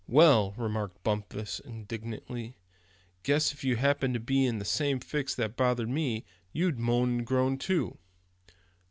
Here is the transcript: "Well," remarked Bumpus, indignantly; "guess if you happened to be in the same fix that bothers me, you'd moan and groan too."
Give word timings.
"Well," 0.07 0.55
remarked 0.57 1.03
Bumpus, 1.03 1.59
indignantly; 1.59 2.55
"guess 3.21 3.53
if 3.53 3.63
you 3.63 3.75
happened 3.75 4.15
to 4.15 4.19
be 4.19 4.47
in 4.47 4.57
the 4.57 4.65
same 4.65 4.99
fix 4.99 5.35
that 5.35 5.55
bothers 5.55 5.89
me, 5.89 6.25
you'd 6.51 6.79
moan 6.79 7.19
and 7.19 7.23
groan 7.27 7.59
too." 7.59 7.99